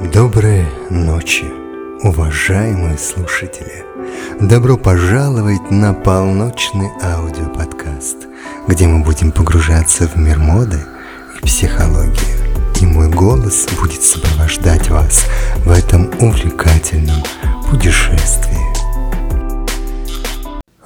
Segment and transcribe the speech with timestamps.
[0.00, 1.44] Доброй ночи,
[2.02, 3.84] уважаемые слушатели!
[4.40, 8.16] Добро пожаловать на полночный аудиоподкаст,
[8.66, 10.80] где мы будем погружаться в мир моды
[11.36, 12.80] и психологии.
[12.80, 15.26] И мой голос будет сопровождать вас
[15.66, 17.22] в этом увлекательном
[17.70, 18.56] путешествии.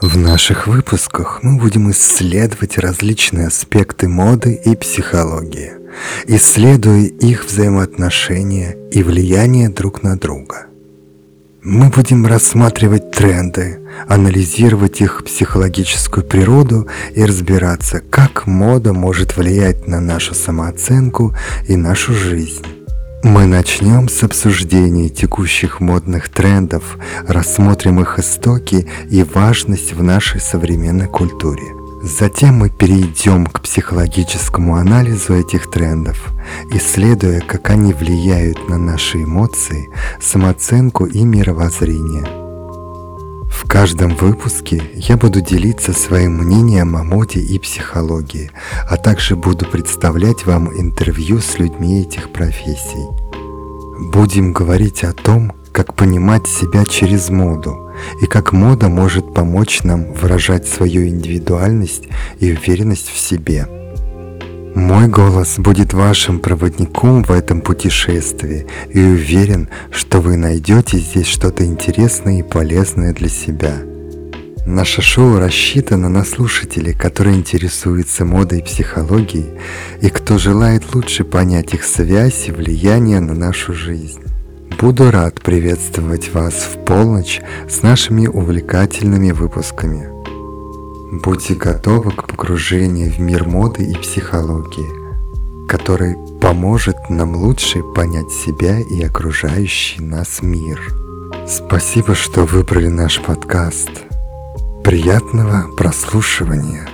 [0.00, 5.74] В наших выпусках мы будем исследовать различные аспекты моды и психологии–
[6.26, 10.66] исследуя их взаимоотношения и влияние друг на друга.
[11.62, 19.98] Мы будем рассматривать тренды, анализировать их психологическую природу и разбираться, как мода может влиять на
[20.00, 21.34] нашу самооценку
[21.66, 22.66] и нашу жизнь.
[23.22, 31.06] Мы начнем с обсуждения текущих модных трендов, рассмотрим их истоки и важность в нашей современной
[31.06, 31.64] культуре–
[32.04, 36.32] Затем мы перейдем к психологическому анализу этих трендов,
[36.70, 39.88] исследуя, как они влияют на наши эмоции,
[40.20, 42.26] самооценку и мировоззрение.
[43.50, 48.50] В каждом выпуске я буду делиться своим мнением о моде и психологии,
[48.86, 53.08] а также буду представлять вам интервью с людьми этих профессий.
[54.12, 57.80] Будем говорить о том, как понимать себя через моду–
[58.20, 62.04] и как мода может помочь нам выражать свою индивидуальность
[62.40, 63.66] и уверенность в себе.
[64.74, 71.64] Мой голос будет вашим проводником в этом путешествии и уверен, что вы найдете здесь что-то
[71.64, 73.74] интересное и полезное для себя.
[74.66, 79.50] Наше шоу рассчитано на слушателей, которые интересуются модой и психологией,
[80.00, 84.22] и кто желает лучше понять их связь и влияние на нашу жизнь.
[84.70, 90.08] Буду рад приветствовать вас в полночь с нашими увлекательными выпусками.
[91.22, 98.80] Будьте готовы к погружению в мир моды и психологии, который поможет нам лучше понять себя
[98.80, 100.80] и окружающий нас мир.
[101.46, 103.90] Спасибо, что выбрали наш подкаст.
[104.82, 106.93] Приятного прослушивания!